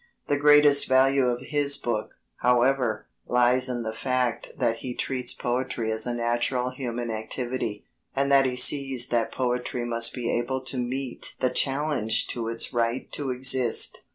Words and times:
The 0.29 0.39
greatest 0.39 0.87
value 0.89 1.27
of 1.27 1.43
his 1.45 1.77
book, 1.77 2.13
however, 2.37 3.05
lies 3.27 3.69
in 3.69 3.83
the 3.83 3.93
fact 3.93 4.53
that 4.57 4.77
he 4.77 4.95
treats 4.95 5.31
poetry 5.31 5.91
as 5.91 6.07
a 6.07 6.13
natural 6.15 6.71
human 6.71 7.11
activity, 7.11 7.85
and 8.15 8.31
that 8.31 8.45
he 8.45 8.55
sees 8.55 9.09
that 9.09 9.31
poetry 9.31 9.85
must 9.85 10.15
be 10.15 10.35
able 10.39 10.61
to 10.61 10.77
meet 10.79 11.35
the 11.39 11.51
challenge 11.51 12.25
to 12.29 12.47
its 12.47 12.73
right 12.73 13.11
to 13.11 13.29
exist. 13.29 14.01